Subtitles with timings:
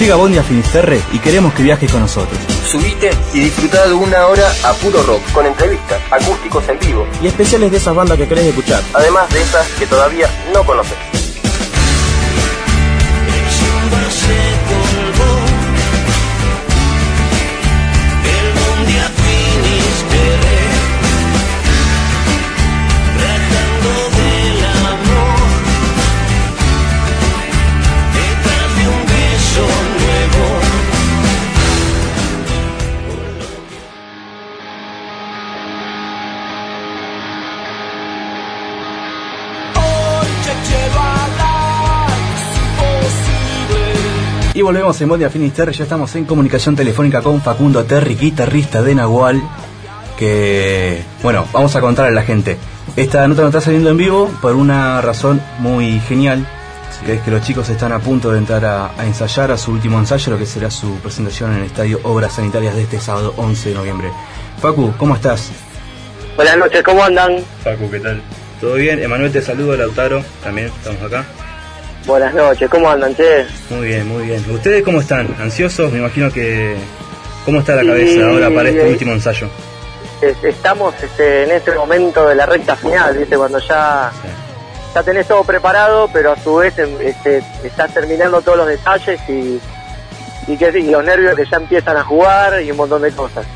[0.00, 2.38] Llega Bondi a Finisterre y queremos que viajes con nosotros.
[2.66, 7.26] Subite y disfruta de una hora a puro rock, con entrevistas, acústicos en vivo y
[7.26, 8.82] especiales de esas bandas que querés escuchar.
[8.94, 11.19] Además de esas que todavía no conoces.
[44.60, 48.94] Y volvemos en Mondia Finisterre, ya estamos en comunicación telefónica con Facundo Terry, guitarrista de
[48.94, 49.40] Nahual,
[50.18, 52.58] que, bueno, vamos a contarle a la gente.
[52.94, 56.46] Esta nota no está saliendo en vivo por una razón muy genial,
[57.06, 59.98] que es que los chicos están a punto de entrar a, ensayar a su último
[59.98, 63.70] ensayo, lo que será su presentación en el Estadio Obras Sanitarias de este sábado 11
[63.70, 64.10] de noviembre.
[64.60, 65.52] Facu, ¿cómo estás?
[66.36, 67.38] Buenas noches, ¿cómo andan?
[67.64, 68.20] Facu, ¿qué tal?
[68.60, 69.02] ¿Todo bien?
[69.02, 71.24] Emanuel te saludo, Lautaro, también estamos acá.
[72.10, 73.46] Buenas noches, ¿cómo andan, che?
[73.70, 74.44] Muy bien, muy bien.
[74.50, 75.32] ¿Ustedes cómo están?
[75.38, 75.92] ¿Ansiosos?
[75.92, 76.74] Me imagino que...
[77.44, 79.48] ¿Cómo está la cabeza ahora para este último ensayo?
[80.42, 83.36] Estamos este, en este momento de la recta final, ¿viste?
[83.36, 84.10] Cuando ya,
[84.92, 89.20] ya tenés todo preparado, pero a su vez em, este, estás terminando todos los detalles
[89.28, 89.60] y,
[90.48, 93.46] y, que, y los nervios que ya empiezan a jugar y un montón de cosas.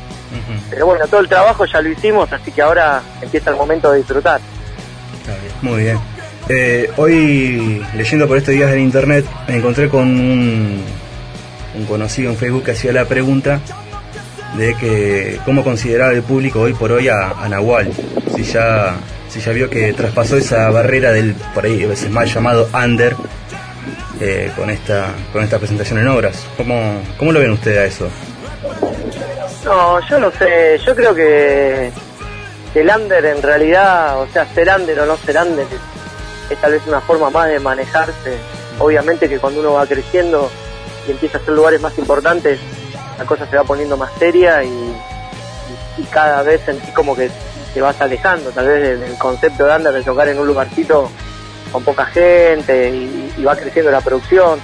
[0.69, 3.97] Pero bueno, todo el trabajo ya lo hicimos, así que ahora empieza el momento de
[3.97, 4.39] disfrutar.
[5.61, 6.14] Muy bien.
[6.47, 10.83] Eh, hoy, leyendo por estos días en internet, me encontré con un,
[11.87, 13.59] conocido en Facebook que hacía la pregunta
[14.55, 17.91] de que cómo consideraba el público hoy por hoy a, Nahual,
[18.35, 18.95] si ya,
[19.27, 23.15] si ya vio que traspasó esa barrera del, por ahí a veces mal llamado under,
[24.21, 26.45] eh, con, esta, con esta presentación en obras.
[26.57, 28.09] ¿Cómo, ¿Cómo lo ven ustedes a eso?
[29.65, 31.91] No, yo no sé, yo creo que
[32.75, 35.65] el under en realidad, o sea, ser under o no ser under,
[36.49, 38.37] es tal vez una forma más de manejarse.
[38.79, 40.49] Obviamente que cuando uno va creciendo
[41.07, 42.59] y empieza a hacer lugares más importantes,
[43.17, 44.95] la cosa se va poniendo más seria y,
[46.11, 47.31] cada vez sentís como que
[47.73, 51.09] te vas alejando, tal vez del, concepto de andar de tocar en un lugarcito
[51.71, 54.59] con poca gente y, va creciendo la producción.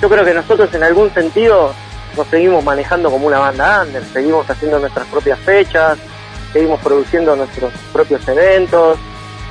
[0.00, 1.72] Yo creo que nosotros en algún sentido
[2.16, 5.98] nos seguimos manejando como una banda under, seguimos haciendo nuestras propias fechas,
[6.52, 8.98] seguimos produciendo nuestros propios eventos,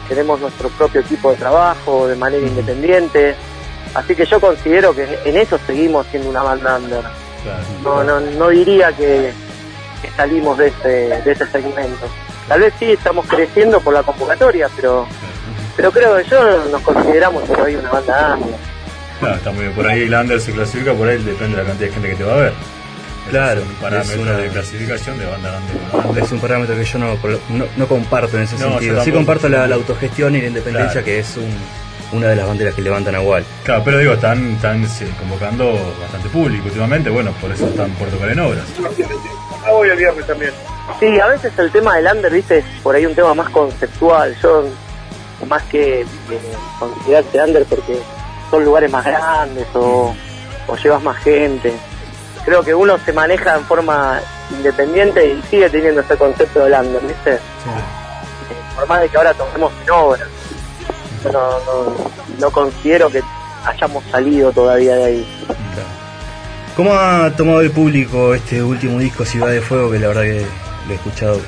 [0.09, 3.35] tenemos nuestro propio equipo de trabajo de manera independiente.
[3.93, 7.03] Así que yo considero que en eso seguimos siendo una banda under.
[7.83, 9.31] No, no, no diría que,
[10.17, 10.89] salimos de ese,
[11.23, 12.07] de ese segmento.
[12.47, 15.07] Tal vez sí estamos creciendo por la convocatoria, pero
[15.79, 18.59] pero creo que yo nos consideramos por ahí una banda under.
[19.19, 19.73] Claro, está muy bien.
[19.73, 22.15] Por ahí el under se clasifica, por ahí depende de la cantidad de gente que
[22.15, 22.53] te va a ver.
[23.29, 26.21] Claro, es un parámetro de clasificación de banda grande.
[26.21, 27.17] Es un parámetro que yo no,
[27.77, 29.03] no, comparto en ese sentido.
[29.03, 31.35] Sí comparto la, autogestión y la independencia, que es
[32.11, 33.43] una de las banderas que levantan a Wall.
[33.63, 34.85] Claro, pero digo, están, están
[35.19, 38.65] convocando bastante público últimamente, bueno, por eso están tocar en obras.
[39.65, 40.51] Ah, voy el viernes también.
[40.99, 44.35] Sí, a veces el tema del under, viste, es por ahí un tema más conceptual.
[44.41, 44.65] Yo,
[45.47, 46.05] más que
[46.79, 47.97] considerarse under porque
[48.49, 50.13] son lugares más grandes o,
[50.67, 51.73] o llevas más gente
[52.45, 57.01] creo que uno se maneja en forma independiente y sigue teniendo ese concepto de Lander,
[57.01, 57.37] ¿viste?
[57.37, 57.69] Sí.
[58.75, 60.27] Por más de que ahora tomemos en obra.
[61.23, 61.91] Yo
[62.39, 63.21] no, considero que
[63.65, 65.45] hayamos salido todavía de ahí.
[66.75, 70.45] ¿Cómo ha tomado el público este último disco Ciudad de Fuego que la verdad que
[70.87, 71.41] lo he escuchado?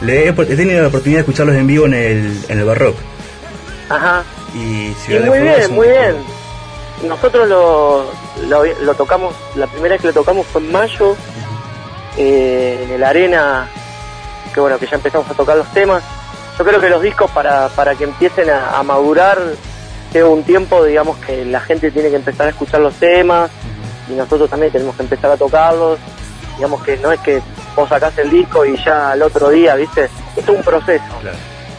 [0.00, 2.96] Le he, tenido la oportunidad de escucharlos en vivo en el, en el Barrock.
[3.90, 4.22] Ajá.
[4.54, 6.16] Y Ciudad de muy bien, muy bien.
[7.06, 8.10] Nosotros lo,
[8.46, 11.16] lo, tocamos, la primera vez que lo tocamos fue en mayo,
[12.16, 13.68] eh, en el Arena,
[14.52, 16.02] que bueno, que ya empezamos a tocar los temas.
[16.58, 19.38] Yo creo que los discos para, para que empiecen a, madurar,
[20.12, 23.50] lleva un tiempo, digamos que la gente tiene que empezar a escuchar los temas
[24.08, 25.98] y nosotros también tenemos que empezar a tocarlos.
[26.56, 27.40] Digamos que no es que
[27.76, 30.08] vos sacás el disco y ya al otro día, ¿viste?
[30.36, 31.04] Es un proceso.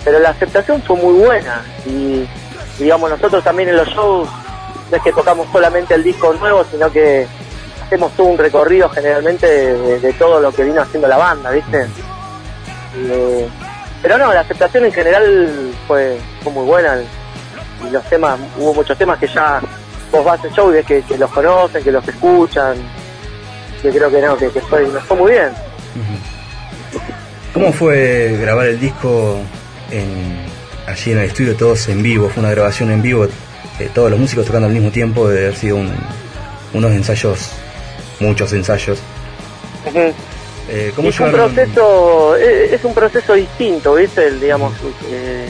[0.06, 2.26] pero la aceptación fue muy buena y
[2.78, 4.30] digamos nosotros también en los shows
[4.90, 7.28] no es que tocamos solamente el disco nuevo, sino que
[7.86, 11.88] hacemos todo un recorrido generalmente de, todo lo que vino haciendo la banda, ¿viste?
[12.98, 13.48] Eh,
[14.02, 16.98] pero no, la aceptación en general fue, muy buena
[17.88, 19.62] y los temas, hubo muchos temas que ya
[20.12, 22.78] vos vas al show y ves que, los conocen, que los escuchan,
[23.82, 25.50] que creo que no, que, que fue, fue muy bien.
[27.54, 29.38] ¿Cómo fue grabar el disco
[29.92, 30.46] en,
[30.88, 32.30] allí en el estudio, todos en vivo?
[32.30, 33.28] Fue una grabación en vivo,
[33.80, 35.94] eh, todos los músicos tocando al mismo tiempo, de haber sido un-
[36.74, 37.52] unos ensayos,
[38.20, 39.00] muchos ensayos.
[40.72, 44.28] Eh, ¿Cómo es un proceso, es, es un proceso distinto, ¿viste?
[44.28, 44.74] El, digamos,
[45.10, 45.50] eh,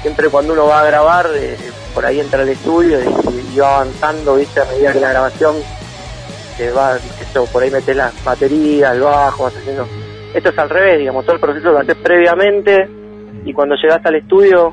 [0.00, 1.56] siempre cuando uno va a grabar, eh,
[1.94, 4.60] por ahí entra al estudio y, y va avanzando, ¿viste?
[4.60, 5.56] A medida que la grabación
[6.56, 9.86] te va, esto, por ahí metes la batería, el bajo, vas haciendo...
[10.34, 12.88] Esto es al revés, digamos, todo el proceso lo haces previamente
[13.44, 14.72] y cuando llegas al estudio,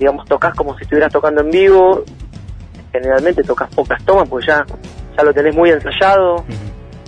[0.00, 2.02] digamos, tocas como si estuvieras tocando en vivo,
[2.90, 4.64] generalmente tocas pocas tomas porque ya,
[5.16, 6.44] ya lo tenés muy ensayado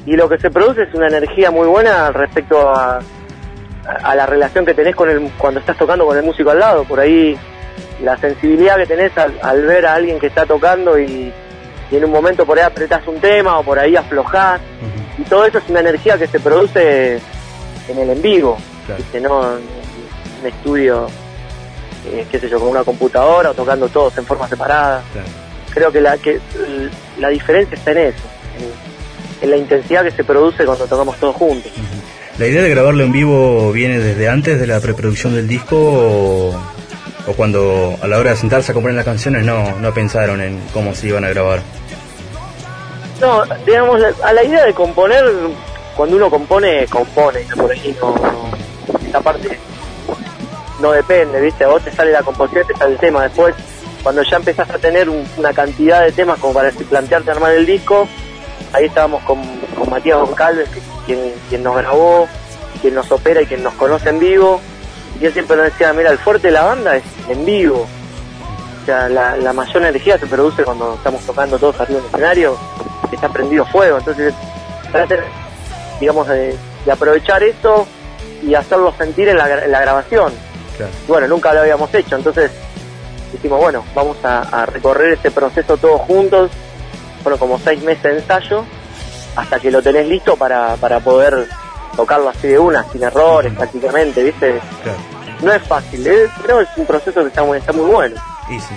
[0.07, 3.01] y lo que se produce es una energía muy buena respecto a,
[4.05, 6.85] a la relación que tenés con el cuando estás tocando con el músico al lado.
[6.85, 7.37] Por ahí
[8.05, 11.33] la sensibilidad que tenés al, al ver a alguien que está tocando y,
[11.91, 14.61] y en un momento por ahí apretás un tema o por ahí aflojás
[15.19, 17.15] y todo eso es una energía que se produce
[17.89, 19.03] en el en vivo Claro.
[19.13, 19.63] que no en
[20.43, 21.07] un estudio
[22.07, 25.29] eh, qué sé yo con una computadora o tocando todos en forma separada Claro.
[25.71, 26.41] creo que la que
[27.19, 28.19] la diferencia está en eso
[28.59, 31.71] en, en la intensidad que se produce cuando tocamos todos juntos
[32.39, 36.49] ¿La idea de grabarlo en vivo viene desde antes de la preproducción del disco o,
[37.27, 40.59] o cuando a la hora de sentarse a componer las canciones no, no pensaron en
[40.73, 41.61] cómo se iban a grabar?
[43.21, 45.25] no digamos a la idea de componer
[45.97, 48.51] cuando uno compone compone por ahí no, no-
[49.09, 49.59] esa parte
[50.83, 53.23] no depende viste a vos te sale la composición te sale el tema.
[53.23, 53.55] Después
[54.03, 57.53] cuando ya empezás a tener un- una cantidad de temas como para así plantearte armar
[57.53, 58.07] el disco
[58.73, 59.41] ahí estábamos con,
[59.79, 60.69] con Matías Goncalves
[61.07, 62.29] quien, quien nos grabó
[62.81, 64.61] quien nos opera y quien nos conoce en vivo.
[65.21, 67.87] Y él siempre nos decía mira el fuerte de la banda es en vivo
[68.83, 72.59] o sea la, mayor energía se produce cuando estamos tocando todos arriba del escenario
[73.09, 73.99] que está prendido fuego.
[73.99, 74.35] Entonces
[74.91, 75.17] trata,
[76.01, 77.87] digamos de, de aprovechar eso
[78.43, 80.33] y hacerlo sentir en en la grabación
[80.77, 80.93] Claro.
[81.09, 82.51] bueno, nunca lo habíamos hecho, entonces
[83.33, 86.51] dijimos, bueno, vamos a, a recorrer este proceso todos juntos,
[87.23, 88.65] fueron como seis meses de ensayo,
[89.37, 91.47] hasta que lo tenés listo para, para poder
[91.97, 94.61] tocarlo así de una, sin errores prácticamente, ¿viste?
[94.83, 94.99] Claro.
[95.43, 96.29] No es fácil, ¿eh?
[96.43, 98.17] pero es un proceso que está muy, está muy bueno.
[98.51, 98.75] Y sí.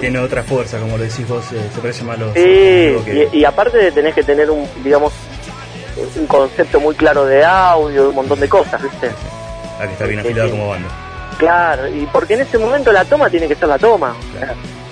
[0.00, 2.34] Tiene otra fuerza, como lo decís vos, eh, se parece más a los...
[2.34, 5.12] Sí, que- y, y aparte tenés que tener un, digamos,
[6.16, 9.10] un concepto muy claro de audio, un montón de cosas, ¿viste?
[9.84, 10.88] A que está bien afilado como banda.
[11.38, 14.14] Claro, y porque en ese momento la toma tiene que ser la toma.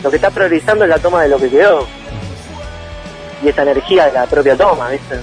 [0.03, 1.87] lo que está priorizando es la toma de lo que quedó.
[3.43, 5.17] Y esa energía de la propia toma, ¿viste?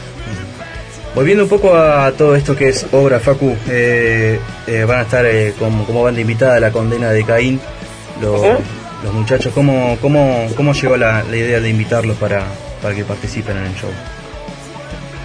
[1.16, 5.26] Volviendo un poco a todo esto que es obra, Facu, eh, eh, van a estar
[5.26, 7.60] eh, como, como banda invitada a la condena de Caín,
[8.22, 8.42] los,
[9.04, 9.52] los muchachos.
[9.54, 12.44] ¿Cómo, cómo, cómo llegó la, la idea de invitarlos para,
[12.82, 13.90] para que participen en el show?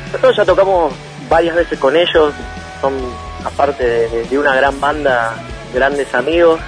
[0.07, 0.93] Nosotros ya tocamos
[1.29, 2.33] varias veces con ellos,
[2.81, 2.95] son
[3.45, 5.35] aparte de, una gran banda,
[5.73, 6.61] grandes amigos,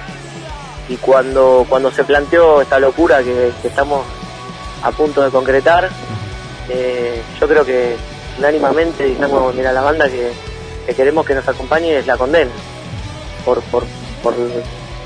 [0.89, 4.05] y cuando, cuando se planteó esta locura que, que estamos
[4.83, 5.89] a punto de concretar,
[6.69, 7.95] eh, yo creo que
[8.37, 10.31] unánimamente dijimos, mira, la banda que,
[10.85, 12.51] que queremos que nos acompañe es la condena,
[13.43, 13.83] por, por,
[14.23, 14.33] por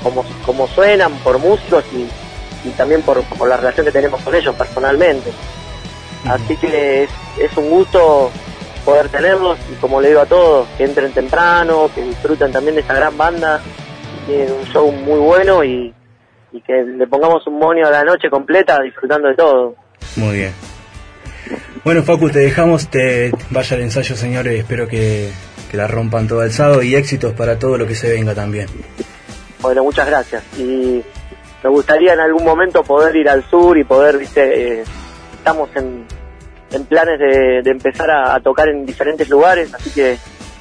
[0.02, 2.08] cómo, cómo suenan, por músicos y,
[2.68, 5.32] y también por, por la relación que tenemos con ellos personalmente.
[6.28, 8.30] Así que es, es un gusto
[8.84, 12.80] poder tenerlos y como le digo a todos, que entren temprano, que disfruten también de
[12.80, 13.60] esta gran banda,
[14.26, 15.92] tienen un show muy bueno y,
[16.52, 19.74] y que le pongamos un monio a la noche completa disfrutando de todo.
[20.16, 20.52] Muy bien.
[21.84, 24.58] Bueno, Facu, te dejamos, te vaya al ensayo, señores.
[24.58, 25.30] Espero que,
[25.70, 28.68] que la rompan todo alzado y éxitos para todo lo que se venga también.
[29.60, 30.42] Bueno, muchas gracias.
[30.58, 31.02] Y
[31.62, 34.84] me gustaría en algún momento poder ir al sur y poder, viste, eh,
[35.34, 36.04] estamos en,
[36.72, 40.16] en planes de, de empezar a, a tocar en diferentes lugares, así que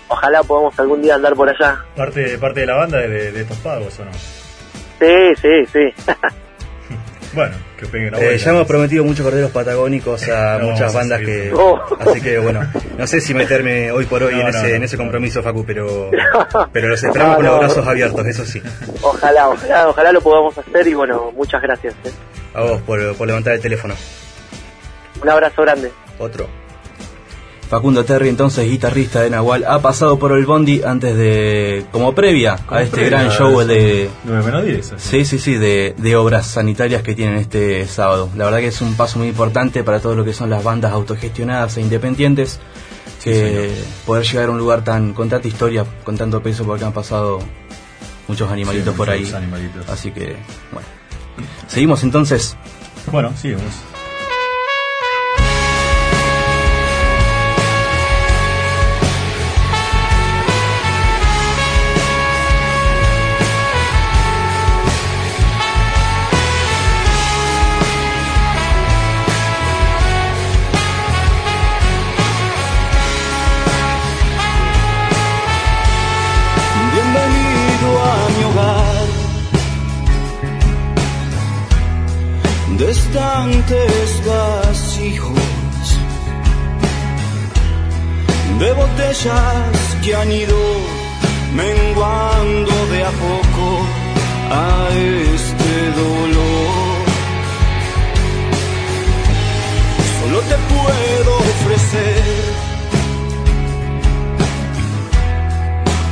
[0.08, 1.80] ojalá podamos algún día andar por allá.
[1.96, 4.12] Parte, parte de la banda de, de estos pagos, ¿o no?
[4.14, 6.12] Sí, sí, sí.
[7.34, 10.98] Bueno, que peguen la Eh, ya hemos prometido muchos corderos patagónicos a No, muchas a
[10.98, 11.54] bandas que...
[11.56, 11.80] Oh.
[12.00, 12.62] Así que bueno,
[12.98, 14.76] no sé si meterme hoy por hoy No, en, no, ese, no.
[14.76, 16.12] en ese compromiso, Facu, pero,
[16.74, 18.62] pero los esperamos con los brazos abiertos, eso sí.
[19.02, 21.94] Ojalá, ojalá, ojalá lo podamos hacer y bueno, muchas gracias.
[22.04, 22.12] ¿eh?
[22.54, 23.94] A vos por, por levantar el teléfono.
[25.22, 25.92] Un abrazo grande.
[26.20, 26.48] Otro.
[27.70, 32.60] Facundo Terry, entonces guitarrista de Nahual, ha pasado por el Bondi antes de, como previa
[32.68, 34.92] a este previa, gran show de, 9 menos 10.
[34.92, 35.10] así.
[35.10, 38.30] sí, sí, sí, de, de obras sanitarias que tienen este sábado.
[38.36, 40.92] La verdad que es un paso muy importante para todo lo que son las bandas
[40.92, 42.60] autogestionadas e independientes,
[43.24, 43.72] que
[44.06, 47.40] poder llegar a un lugar tan, con tanta historia, con tanto peso, porque han pasado
[48.28, 49.22] muchos animalitos Sí, por ahí.
[49.22, 49.88] muchos animalitos.
[49.90, 50.36] Así que,
[50.74, 50.88] bueno.
[51.68, 52.58] Seguimos entonces.
[53.14, 53.64] Bueno, sigamos.
[83.52, 85.30] Estantes vacíos,
[88.60, 90.58] de botellas que han ido
[91.54, 93.86] menguando de a poco
[94.52, 94.90] a
[95.36, 97.02] este dolor.
[100.20, 102.24] Solo te puedo ofrecer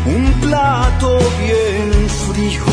[0.05, 2.68] un plato bien frío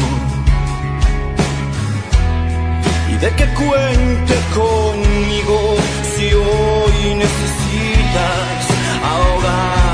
[3.20, 5.76] de que cuente conmigo
[6.16, 8.66] si hoy necesitas
[9.02, 9.85] ahogar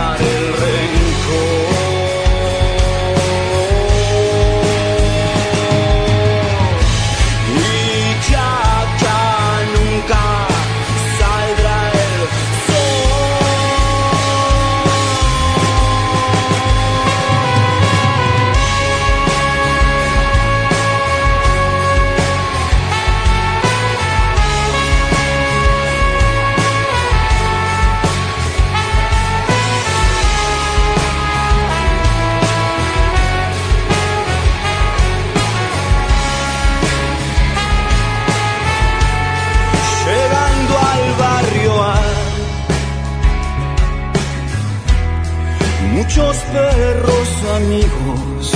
[47.63, 48.53] amigos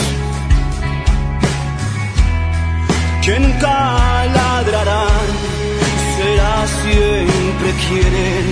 [3.22, 5.28] que nunca ladrarán,
[6.16, 8.46] será siempre quieren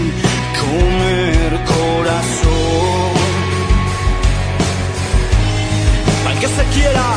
[0.62, 3.12] comer corazón.
[6.28, 7.08] Al que se quiera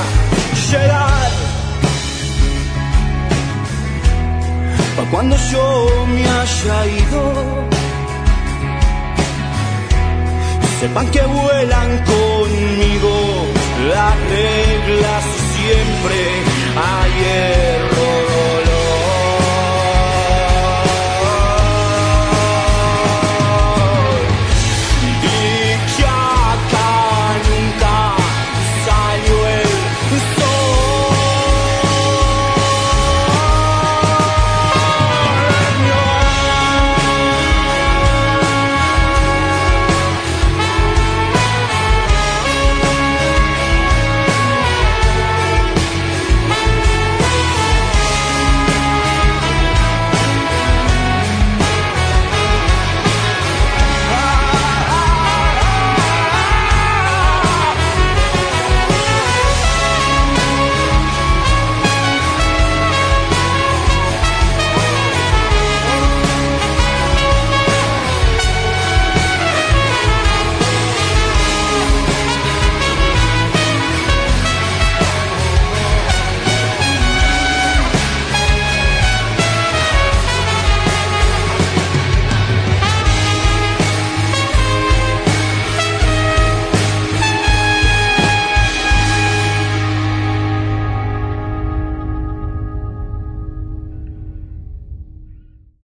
[0.70, 1.32] llegar.
[4.96, 7.77] Pa' cuando yo me haya ido
[10.80, 13.48] sepan que vuelan conmigo.
[13.90, 15.24] Las reglas
[15.56, 16.20] siempre
[16.76, 17.57] ayer.